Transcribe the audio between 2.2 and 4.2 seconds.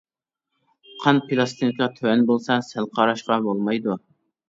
بولسا سەل قاراشقا بولمايدۇ.